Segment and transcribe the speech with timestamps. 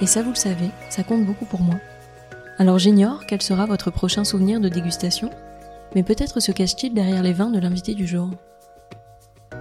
[0.00, 1.76] et ça, vous le savez, ça compte beaucoup pour moi.
[2.58, 5.30] Alors j'ignore quel sera votre prochain souvenir de dégustation,
[5.94, 8.30] mais peut-être se cache-t-il derrière les vins de l'invité du jour.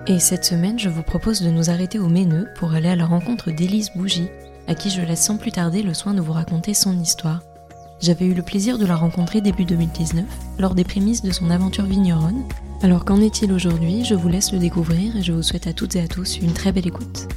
[0.07, 3.05] Et cette semaine, je vous propose de nous arrêter au Méneux pour aller à la
[3.05, 4.29] rencontre d'Élise Bougie,
[4.67, 7.41] à qui je laisse sans plus tarder le soin de vous raconter son histoire.
[8.01, 10.23] J'avais eu le plaisir de la rencontrer début 2019,
[10.57, 12.43] lors des prémices de son aventure vigneronne.
[12.81, 14.05] Alors qu'en est-il aujourd'hui?
[14.05, 16.53] Je vous laisse le découvrir et je vous souhaite à toutes et à tous une
[16.53, 17.27] très belle écoute.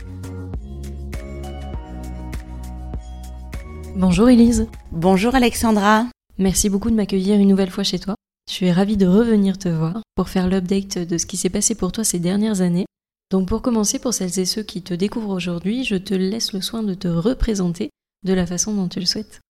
[3.95, 4.69] Bonjour Elise.
[4.91, 6.07] Bonjour Alexandra.
[6.39, 8.15] Merci beaucoup de m'accueillir une nouvelle fois chez toi.
[8.49, 11.75] Je suis ravie de revenir te voir pour faire l'update de ce qui s'est passé
[11.75, 12.87] pour toi ces dernières années.
[13.31, 16.62] Donc pour commencer, pour celles et ceux qui te découvrent aujourd'hui, je te laisse le
[16.62, 17.91] soin de te représenter
[18.25, 19.41] de la façon dont tu le souhaites.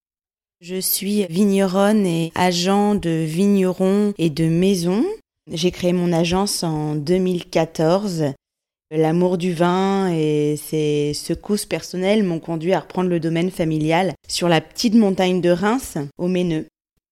[0.59, 5.05] Je suis vigneronne et agent de vignerons et de maisons.
[5.51, 8.33] J'ai créé mon agence en 2014
[8.95, 14.47] L'amour du vin et ses secousses personnelles m'ont conduit à reprendre le domaine familial sur
[14.47, 16.67] la petite montagne de Reims, au Méneux.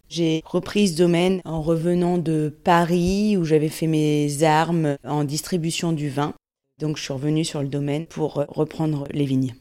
[0.08, 5.92] J'ai repris ce domaine en revenant de Paris où j'avais fait mes armes en distribution
[5.92, 6.36] du vin.
[6.80, 9.56] Donc je suis revenue sur le domaine pour reprendre les vignes.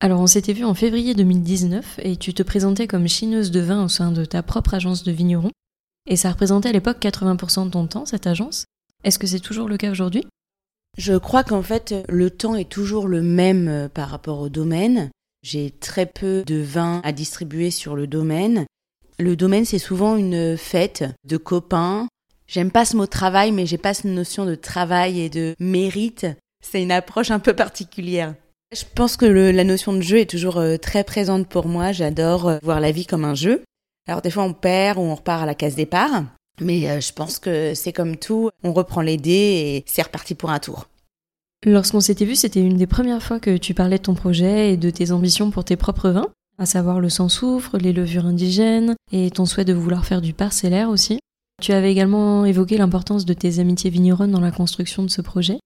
[0.00, 3.84] Alors on s'était vu en février 2019 et tu te présentais comme chineuse de vin
[3.84, 5.50] au sein de ta propre agence de vigneron.
[6.08, 8.64] Et ça représentait à l'époque 80% de ton temps, cette agence.
[9.04, 10.24] Est-ce que c'est toujours le cas aujourd'hui?
[10.98, 15.10] Je crois qu'en fait, le temps est toujours le même euh, par rapport au domaine.
[15.42, 18.66] J'ai très peu de vins à distribuer sur le domaine.
[19.20, 22.08] Le domaine, c'est souvent une fête de copains.
[22.48, 26.26] J'aime pas ce mot travail, mais j'ai pas cette notion de travail et de mérite.
[26.64, 28.34] C'est une approche un peu particulière.
[28.74, 31.92] Je pense que la notion de jeu est toujours euh, très présente pour moi.
[31.92, 33.62] J'adore euh, voir la vie comme un jeu.
[34.08, 36.24] Alors des fois on perd ou on repart à la case départ.
[36.60, 40.34] Mais euh, je pense que c'est comme tout, on reprend les dés et c'est reparti
[40.34, 40.86] pour un tour.
[41.66, 44.76] Lorsqu'on s'était vu, c'était une des premières fois que tu parlais de ton projet et
[44.76, 49.30] de tes ambitions pour tes propres vins, à savoir le sans-soufre, les levures indigènes et
[49.30, 51.18] ton souhait de vouloir faire du parcellaire aussi.
[51.60, 55.58] Tu avais également évoqué l'importance de tes amitiés vigneronnes dans la construction de ce projet.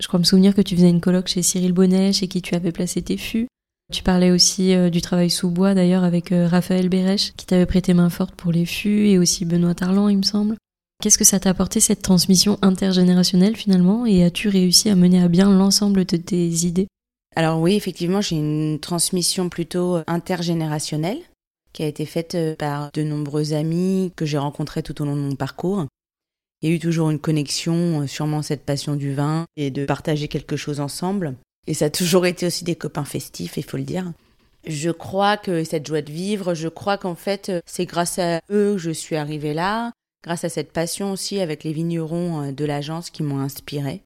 [0.00, 2.54] Je crois me souvenir que tu faisais une colloque chez Cyril Bonnet, chez qui tu
[2.54, 3.48] avais placé tes fûts,
[3.90, 7.66] tu parlais aussi euh, du travail sous bois d'ailleurs avec euh, Raphaël Bérèche qui t'avait
[7.66, 10.56] prêté main forte pour les fûts et aussi Benoît Tarlan il me semble.
[11.02, 15.28] Qu'est-ce que ça t'a apporté cette transmission intergénérationnelle finalement et as-tu réussi à mener à
[15.28, 16.88] bien l'ensemble de tes idées?
[17.36, 21.20] Alors oui, effectivement, j'ai une transmission plutôt intergénérationnelle
[21.72, 25.16] qui a été faite euh, par de nombreux amis que j'ai rencontrés tout au long
[25.16, 25.86] de mon parcours.
[26.62, 30.28] Il y a eu toujours une connexion, sûrement cette passion du vin et de partager
[30.28, 31.34] quelque chose ensemble.
[31.66, 34.12] Et ça a toujours été aussi des copains festifs, il faut le dire.
[34.66, 38.72] Je crois que cette joie de vivre, je crois qu'en fait, c'est grâce à eux
[38.74, 42.64] que je suis arrivée là, grâce à cette passion aussi avec les vignerons euh, de
[42.64, 44.02] l'agence qui m'ont inspirée.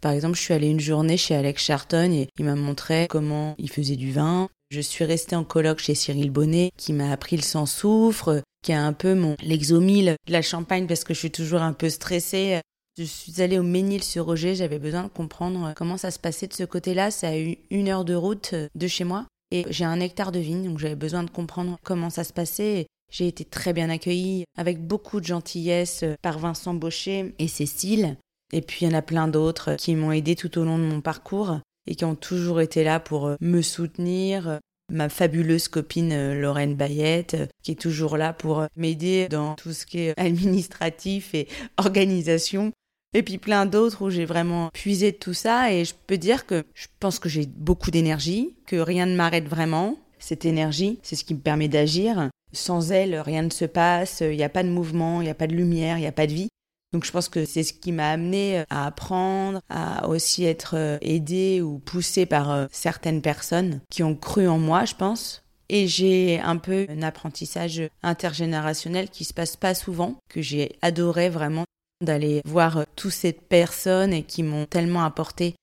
[0.00, 3.54] Par exemple, je suis allée une journée chez Alex Charton et il m'a montré comment
[3.58, 4.48] il faisait du vin.
[4.70, 8.82] Je suis restée en colloque chez Cyril Bonnet qui m'a appris le sans-soufre, qui a
[8.82, 12.60] un peu mon l'exomile de la Champagne parce que je suis toujours un peu stressée
[13.00, 16.52] je suis allée au Ménil-sur-Roger, j'avais besoin de comprendre euh, comment ça se passait de
[16.52, 17.10] ce côté-là.
[17.10, 19.26] Ça a eu une heure de route euh, de chez moi.
[19.50, 22.86] Et j'ai un hectare de vigne, donc j'avais besoin de comprendre comment ça se passait.
[23.10, 28.18] J'ai été très bien accueillie, avec beaucoup de gentillesse, euh, par Vincent Baucher et Cécile.
[28.52, 30.84] Et puis il y en a plein d'autres qui m'ont aidé tout au long de
[30.84, 34.58] mon parcours et qui ont toujours été là pour me soutenir.
[34.92, 40.00] Ma fabuleuse copine Lorraine Bayette, qui est toujours là pour m'aider dans tout ce qui
[40.00, 41.46] est administratif et
[41.78, 42.72] organisation.
[43.12, 46.46] Et puis plein d'autres où j'ai vraiment puisé de tout ça et je peux dire
[46.46, 49.98] que je pense que j'ai beaucoup d'énergie, que rien ne m'arrête vraiment.
[50.20, 52.28] Cette énergie, c'est ce qui me permet d'agir.
[52.52, 55.34] Sans elle, rien ne se passe, il n'y a pas de mouvement, il n'y a
[55.34, 56.48] pas de lumière, il n'y a pas de vie.
[56.92, 61.62] Donc je pense que c'est ce qui m'a amené à apprendre, à aussi être aidé
[61.62, 66.40] ou poussé par euh, certaines personnes qui ont cru en moi, je pense, Et j'ai
[66.40, 71.64] un peu un apprentissage intergénérationnel qui se passe pas souvent, que j'ai adoré vraiment
[72.00, 75.54] d'aller voir toutes ces personnes qui m'ont tellement apporté.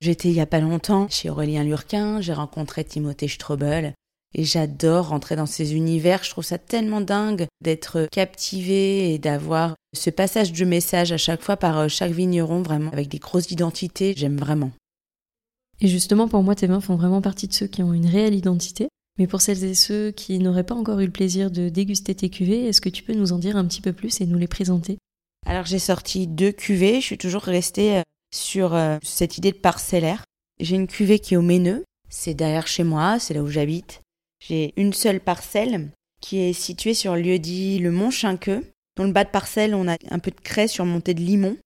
[0.00, 3.94] J'étais il y a pas longtemps chez Aurélien Lurquin, j'ai rencontré Timothée Strobel
[4.34, 6.24] et j'adore rentrer dans ces univers.
[6.24, 11.42] Je trouve ça tellement dingue d'être captivé et d'avoir ce passage de message à chaque
[11.42, 14.14] fois par euh, chaque vigneron, vraiment avec des grosses identités.
[14.16, 14.70] J'aime vraiment.
[15.80, 18.34] Et justement, pour moi, tes vins font vraiment partie de ceux qui ont une réelle
[18.34, 18.88] identité.
[19.18, 22.30] Mais pour celles et ceux qui n'auraient pas encore eu le plaisir de déguster tes
[22.30, 24.46] cuvées, est-ce que tu peux nous en dire un petit peu plus et nous les
[24.46, 24.98] présenter?
[25.46, 28.02] Alors j'ai sorti deux cuvées, je suis toujours restée euh,
[28.32, 30.24] sur euh, cette idée de parcellaire.
[30.60, 34.02] J'ai une cuvée qui est au Méneux, c'est derrière chez moi, c'est là où j'habite.
[34.40, 35.90] J'ai une seule parcelle
[36.20, 38.64] qui est située sur le lieu dit le Mont Chinqueux.
[38.96, 41.56] Dans le bas de parcelle, on a un peu de craie surmontée de limon.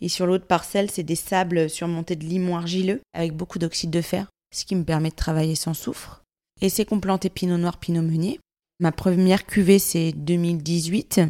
[0.00, 4.00] Et sur l'autre parcelle, c'est des sables surmontés de limon argileux avec beaucoup d'oxyde de
[4.00, 6.22] fer, ce qui me permet de travailler sans soufre.
[6.62, 8.40] Et c'est complanté Pinot Noir, Pinot Meunier.
[8.80, 11.20] Ma première cuvée, c'est 2018.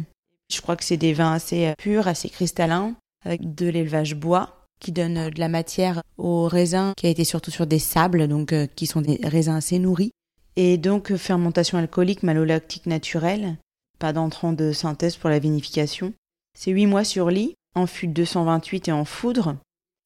[0.51, 2.95] Je crois que c'est des vins assez euh, purs, assez cristallins,
[3.25, 7.23] avec de l'élevage bois, qui donne euh, de la matière aux raisins, qui a été
[7.23, 10.11] surtout sur des sables, donc euh, qui sont des raisins assez nourris.
[10.57, 13.57] Et donc fermentation alcoolique malolactique naturelle,
[13.99, 16.13] pas d'entrant de synthèse pour la vinification.
[16.57, 19.55] C'est 8 mois sur lit, en fût 228 et en foudre.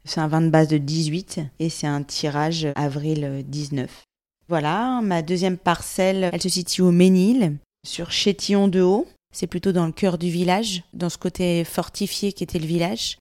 [0.03, 4.03] C'est un vin de base de 18 et c'est un tirage avril 19.
[4.47, 9.07] Voilà, ma deuxième parcelle, elle se situe au Ménil, sur Chétillon de Haut.
[9.35, 13.17] C'est plutôt dans le cœur du village, dans ce côté fortifié qui était le village.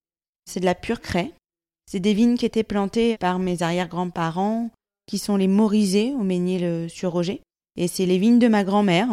[0.48, 1.32] C'est de la pure craie.
[1.90, 4.70] C'est des vignes qui étaient plantées par mes arrière-grands-parents,
[5.06, 7.42] qui sont les Morisés au Ménil-sur-Roger.
[7.76, 9.08] Et c'est les vignes de ma grand-mère.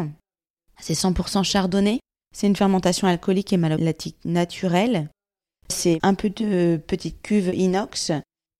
[0.80, 2.00] C'est 100% chardonnay.
[2.36, 5.10] C'est une fermentation alcoolique et malolactique naturelle.
[5.70, 8.12] C'est un peu de petite cuve inox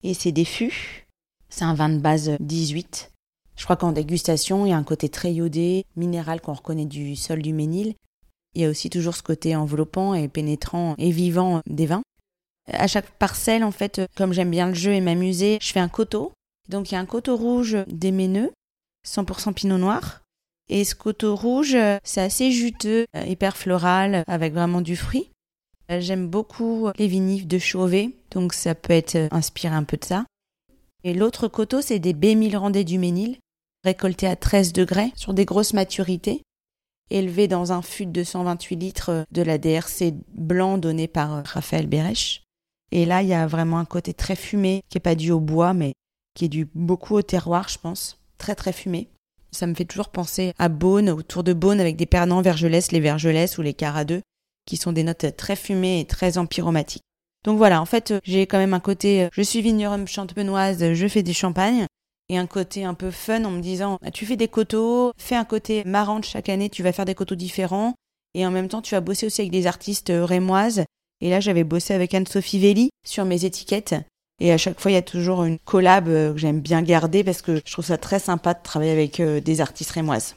[0.02, 1.06] et c'est des fûts.
[1.50, 3.12] C'est un vin de base 18.
[3.56, 7.16] Je crois qu'en dégustation, il y a un côté très iodé, minéral qu'on reconnaît du
[7.16, 7.94] sol du Ménil.
[8.54, 12.04] Il y a aussi toujours ce côté enveloppant et pénétrant et vivant des vins.
[12.68, 15.90] À chaque parcelle, en fait, comme j'aime bien le jeu et m'amuser, je fais un
[15.90, 16.32] coteau.
[16.70, 18.52] Donc il y a un coteau rouge des Méneux,
[19.08, 20.22] 100% pinot noir.
[20.70, 25.32] Et ce coteau rouge, c'est assez juteux, hyper floral, avec vraiment du fruit.
[25.92, 29.98] Euh, j'aime beaucoup les vinifs de Chauvet, donc ça peut être euh, inspiré un peu
[29.98, 30.26] de ça.
[31.04, 33.38] Et l'autre coteau, c'est des B1000 du Ménil,
[33.84, 36.44] récoltés à 13 degrés, sur des grosses maturités,
[37.12, 41.88] élevés dans un fût de 128 litres de la DRC blanc donné par euh, Raphaël
[41.88, 42.44] Bérèche.
[42.92, 45.40] Et là, il y a vraiment un côté très fumé, qui n'est pas dû au
[45.40, 45.94] bois, mais
[46.36, 48.20] qui est dû beaucoup au terroir, je pense.
[48.38, 49.10] Très très fumé.
[49.52, 53.00] Ça me fait toujours penser à Beaune, autour de Beaune, avec des pernants vergelès, les
[53.00, 54.22] vergelès ou les caradeux,
[54.66, 57.04] qui sont des notes très fumées et très empyromatiques.
[57.44, 61.24] Donc voilà, en fait, j'ai quand même un côté, je suis vigneronne champenoise, je fais
[61.24, 61.88] des champagnes,
[62.32, 65.36] et un côté un peu fun en me disant, bah, tu fais des coteaux, fais
[65.36, 67.94] un côté marrant chaque année, tu vas faire des coteaux différents,
[68.34, 70.86] et en même temps, tu vas bosser aussi avec des artistes rémoises.
[71.20, 73.96] Et là, j'avais bossé avec Anne-Sophie Velli sur mes étiquettes.
[74.40, 77.24] Et à chaque fois, il y a toujours une collab euh, que j'aime bien garder
[77.24, 80.36] parce que je trouve ça très sympa de travailler avec euh, des artistes rémoises.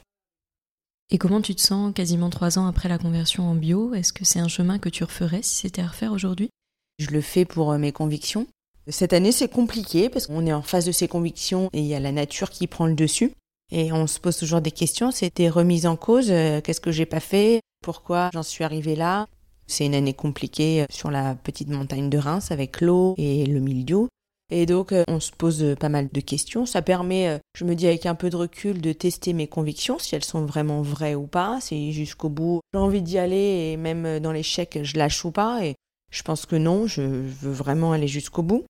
[1.10, 3.94] Et comment tu te sens quasiment trois ans après la conversion en bio?
[3.94, 6.50] Est-ce que c'est un chemin que tu referais si c'était à refaire aujourd'hui?
[6.98, 8.46] Je le fais pour euh, mes convictions.
[8.88, 11.94] Cette année, c'est compliqué parce qu'on est en face de ses convictions et il y
[11.94, 13.32] a la nature qui prend le dessus.
[13.72, 15.10] Et on se pose toujours des questions.
[15.10, 16.30] C'était remise en cause.
[16.30, 19.26] Euh, qu'est-ce que j'ai pas fait Pourquoi j'en suis arrivée là?
[19.66, 23.60] C'est une année compliquée euh, sur la petite montagne de Reims avec l'eau et le
[23.60, 24.08] milieu.
[24.52, 26.66] Et donc, euh, on se pose pas mal de questions.
[26.66, 30.14] Ça permet, je me dis avec un peu de recul, de tester mes convictions, si
[30.14, 34.20] elles sont vraiment vraies ou pas, si jusqu'au bout j'ai envie d'y aller et même
[34.20, 35.64] dans l'échec, je lâche ou pas.
[35.64, 35.74] Et
[36.10, 38.66] je pense que non, je veux vraiment aller jusqu'au bout.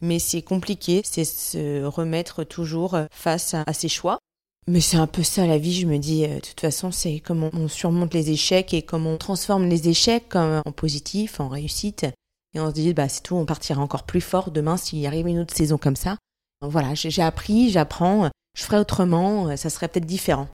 [0.00, 4.18] Mais c'est compliqué, c'est se remettre toujours face à ses choix.
[4.66, 7.50] Mais c'est un peu ça la vie, je me dis, de toute façon, c'est comment
[7.54, 12.06] on surmonte les échecs et comment on transforme les échecs en positif, en réussite.
[12.54, 15.26] Et on se dit, bah, c'est tout, on partira encore plus fort demain s'il arrive
[15.26, 16.16] une autre saison comme ça.
[16.60, 20.48] voilà, j'ai appris, j'apprends, je ferai autrement, ça serait peut-être différent.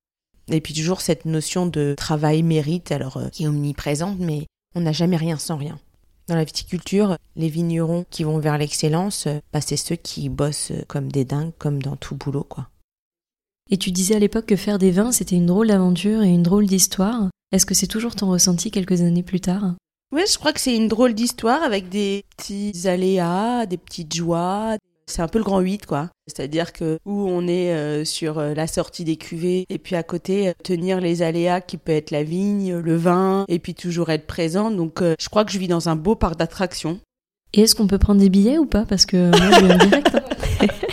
[0.48, 4.80] Et puis toujours cette notion de travail mérite, alors euh, qui est omniprésente, mais on
[4.80, 5.78] n'a jamais rien sans rien.
[6.26, 10.72] Dans la viticulture, les vignerons qui vont vers l'excellence, euh, bah, c'est ceux qui bossent
[10.88, 12.68] comme des dingues, comme dans tout boulot, quoi.
[13.70, 16.42] Et tu disais à l'époque que faire des vins, c'était une drôle d'aventure et une
[16.42, 17.30] drôle d'histoire.
[17.52, 19.74] Est-ce que c'est toujours ton ressenti quelques années plus tard?
[20.12, 24.76] Oui, je crois que c'est une drôle d'histoire avec des petits aléas, des petites joies.
[25.06, 26.10] C'est un peu le grand 8, quoi.
[26.26, 30.02] C'est-à-dire que où on est euh, sur euh, la sortie des cuvées et puis à
[30.02, 34.10] côté, euh, tenir les aléas qui peut être la vigne, le vin et puis toujours
[34.10, 34.70] être présent.
[34.70, 37.00] Donc je crois que je vis dans un beau parc d'attractions.
[37.52, 38.84] Et est-ce qu'on peut prendre des billets ou pas?
[38.84, 40.14] Parce que moi, je viens direct.
[40.14, 40.66] Hein.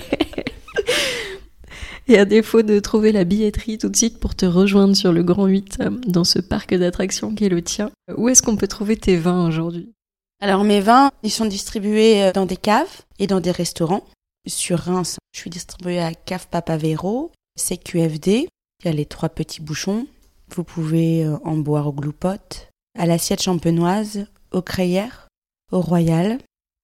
[2.12, 5.24] Et à défaut de trouver la billetterie tout de suite pour te rejoindre sur le
[5.24, 8.68] Grand 8 euh, dans ce parc d'attractions qui est le tien, où est-ce qu'on peut
[8.68, 9.94] trouver tes vins aujourd'hui?
[10.44, 14.04] Alors mes vins, ils sont distribués euh, dans des caves et dans des restaurants.
[14.48, 18.48] Sur Reims, je suis distribuée à Cave Papavero, CQFD.
[18.80, 20.08] Il y a les trois petits bouchons.
[20.56, 25.28] Vous pouvez euh, en boire au gloupote, à l'assiette champenoise, au crayère,
[25.72, 26.40] au royal,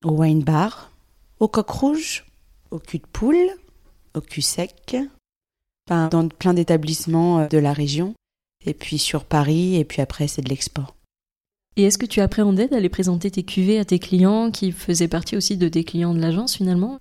[0.05, 0.91] au wine bar,
[1.39, 2.25] au coq rouge,
[2.69, 3.49] au cul de poule,
[4.13, 4.95] au cul sec,
[5.89, 8.13] enfin, dans plein d'établissements euh, de la région,
[8.63, 10.96] et puis sur Paris, et puis après c'est de l'export.
[11.77, 15.37] Et est-ce que tu appréhendais d'aller présenter tes cuvées à tes clients qui faisaient partie
[15.37, 16.99] aussi de tes clients de l'agence finalement?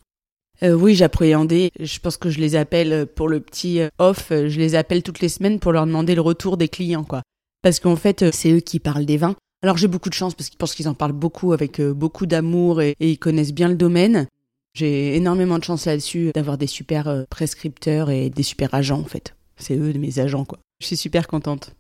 [0.63, 1.71] Euh, oui, j'appréhendais.
[1.81, 4.29] Je pense que je les appelle euh, pour le petit off.
[4.31, 7.23] Je les appelle toutes les semaines pour leur demander le retour des clients, quoi.
[7.63, 9.35] Parce qu'en fait, c'est eux qui parlent des vins.
[9.63, 12.83] Alors j'ai beaucoup de chance parce qu'ils pensent qu'ils en parlent beaucoup avec beaucoup d'amour
[12.83, 14.29] et, ils connaissent bien le domaine.
[14.77, 19.05] J'ai énormément de chance là-dessus d'avoir des super euh, prescripteurs et des super agents en
[19.05, 19.35] fait.
[19.57, 20.59] C'est eux mes agents quoi.
[20.81, 21.75] Je suis super contente.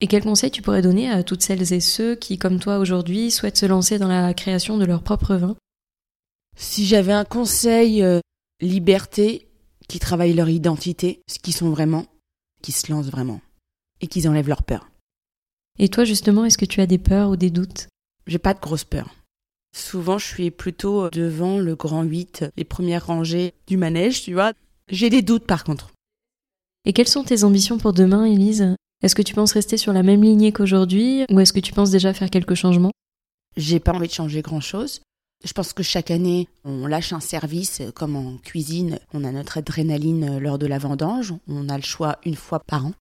[0.00, 3.30] Et quel conseil tu pourrais donner à toutes celles et ceux qui, comme toi aujourd'hui,
[3.30, 5.56] souhaitent se lancer dans la création de leur propre vin?
[6.56, 8.20] Si j'avais un conseil, euh,
[8.60, 9.48] liberté,
[9.88, 12.06] qui travaillent leur identité, ce qu'ils sont vraiment,
[12.62, 13.40] qui se lancent vraiment,
[14.00, 14.88] et qu'ils enlèvent leur peur.
[15.78, 17.88] Et toi justement, est-ce que tu as des peurs ou des doutes?
[18.26, 19.14] J'ai pas de grosses peurs.
[19.76, 24.52] Souvent, je suis plutôt devant le grand 8, les premières rangées du manège, tu vois.
[24.88, 25.92] J'ai des doutes par contre.
[26.84, 30.02] Et quelles sont tes ambitions pour demain, Elise Est-ce que tu penses rester sur la
[30.02, 32.92] même lignée qu'aujourd'hui ou est-ce que tu penses déjà faire quelques changements?
[33.56, 35.00] J'ai pas envie de changer grand-chose.
[35.42, 39.56] Je pense que chaque année, on lâche un service, comme en cuisine, on a notre
[39.56, 42.92] adrénaline lors de la vendange, on a le choix une fois par an.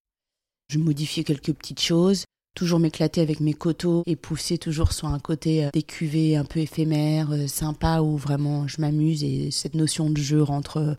[0.70, 2.24] Je modifie quelques petites choses,
[2.56, 6.46] toujours m'éclater avec mes coteaux et pousser toujours sur un côté euh, des cuvées un
[6.46, 10.94] peu éphémères, euh, sympa, où vraiment je m'amuse et cette notion de jeu rentre euh,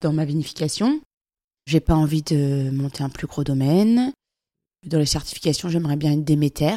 [0.00, 1.00] dans ma vinification.
[1.66, 4.12] J'ai pas envie de monter un plus gros domaine.
[4.86, 6.74] Dans les certifications, j'aimerais bien être déméter.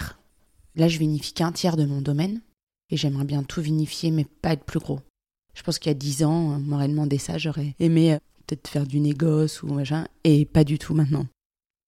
[0.75, 2.41] Là, je vinifie qu'un tiers de mon domaine
[2.89, 5.01] et j'aimerais bien tout vinifier, mais pas être plus gros.
[5.53, 8.85] Je pense qu'il y a dix ans, on m'aurait demandé ça, j'aurais aimé peut-être faire
[8.85, 11.25] du négoce ou machin, et pas du tout maintenant.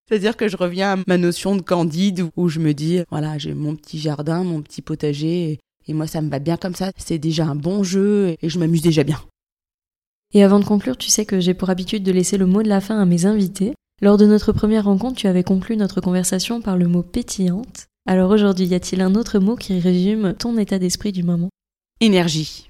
[0.07, 3.53] C'est-à-dire que je reviens à ma notion de candide où je me dis, voilà, j'ai
[3.53, 6.91] mon petit jardin, mon petit potager, et, moi ça me va bien comme ça.
[6.97, 9.21] C'est déjà un bon jeu et je m'amuse déjà bien.
[10.33, 12.67] Et avant de conclure, tu sais que j'ai pour habitude de laisser le mot de
[12.67, 13.73] la fin à mes invités.
[14.01, 17.87] Lors de notre première rencontre, tu avais conclu notre conversation par le mot pétillante.
[18.07, 21.49] Alors aujourd'hui, y a-t-il un autre mot qui résume ton état d'esprit du moment?
[21.99, 22.69] Énergie.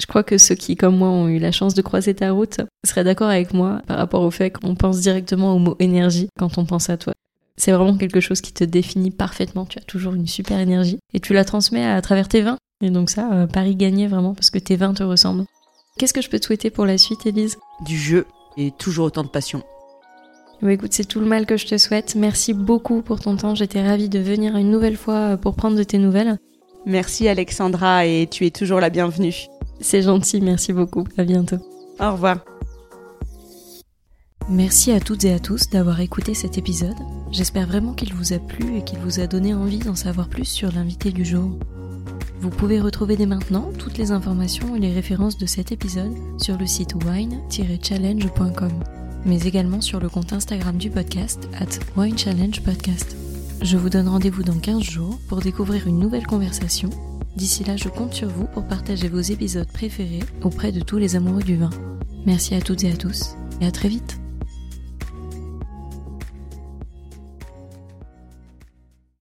[0.00, 2.60] Je crois que ceux qui, comme moi, ont eu la chance de croiser ta route
[2.84, 6.58] seraient d'accord avec moi par rapport au fait qu'on pense directement au mot énergie quand
[6.58, 7.12] on pense à toi.
[7.56, 9.66] C'est vraiment quelque chose qui te définit parfaitement.
[9.66, 12.58] Tu as toujours une super énergie et tu la transmets à travers tes vins.
[12.82, 15.44] Et donc ça, euh, Paris gagné vraiment parce que tes vins te ressemblent.
[15.96, 17.56] Qu'est-ce que je peux te souhaiter pour la suite, Élise?
[17.86, 18.26] Du jeu
[18.56, 19.62] et toujours autant de passion.
[20.64, 22.14] Bah, écoute, c'est tout le mal que je te souhaite.
[22.14, 23.54] Merci beaucoup pour ton temps.
[23.54, 26.38] J'étais ravie de venir une nouvelle fois euh, pour prendre de tes nouvelles.
[26.86, 29.34] Merci Alexandra et tu es toujours la bienvenue.
[29.80, 31.04] C'est gentil, merci beaucoup.
[31.18, 31.58] À bientôt.
[32.00, 32.38] Au revoir.
[34.48, 36.96] Merci à toutes et à tous d'avoir écouté cet épisode.
[37.30, 40.46] J'espère vraiment qu'il vous a plu et qu'il vous a donné envie d'en savoir plus
[40.46, 41.58] sur l'invité du jour.
[42.40, 46.56] Vous pouvez retrouver dès maintenant toutes les informations et les références de cet épisode sur
[46.58, 48.72] le site wine-challenge.com,
[49.24, 53.16] mais également sur le compte Instagram du podcast at winechallengepodcast.
[53.62, 56.90] Je vous donne rendez-vous dans 15 jours pour découvrir une nouvelle conversation
[57.36, 61.16] D'ici là, je compte sur vous pour partager vos épisodes préférés auprès de tous les
[61.16, 61.70] amoureux du vin.
[62.26, 64.23] Merci à toutes et à tous, et à très vite